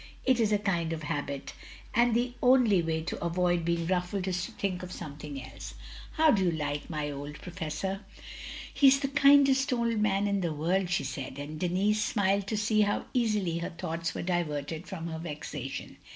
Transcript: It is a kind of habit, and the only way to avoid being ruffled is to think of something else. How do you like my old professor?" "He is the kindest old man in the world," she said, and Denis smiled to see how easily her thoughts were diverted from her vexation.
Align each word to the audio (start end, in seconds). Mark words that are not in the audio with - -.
It 0.25 0.39
is 0.39 0.51
a 0.51 0.57
kind 0.57 0.93
of 0.93 1.03
habit, 1.03 1.53
and 1.93 2.15
the 2.15 2.33
only 2.41 2.81
way 2.81 3.03
to 3.03 3.23
avoid 3.23 3.63
being 3.63 3.85
ruffled 3.85 4.27
is 4.27 4.45
to 4.47 4.51
think 4.51 4.81
of 4.81 4.91
something 4.91 5.39
else. 5.43 5.75
How 6.13 6.31
do 6.31 6.43
you 6.45 6.51
like 6.51 6.89
my 6.89 7.11
old 7.11 7.39
professor?" 7.39 7.99
"He 8.73 8.87
is 8.87 9.01
the 9.01 9.07
kindest 9.07 9.71
old 9.71 9.99
man 9.99 10.25
in 10.25 10.41
the 10.41 10.53
world," 10.53 10.89
she 10.89 11.03
said, 11.03 11.37
and 11.37 11.59
Denis 11.59 12.03
smiled 12.03 12.47
to 12.47 12.57
see 12.57 12.81
how 12.81 13.05
easily 13.13 13.59
her 13.59 13.69
thoughts 13.69 14.15
were 14.15 14.23
diverted 14.23 14.87
from 14.87 15.05
her 15.05 15.19
vexation. 15.19 15.97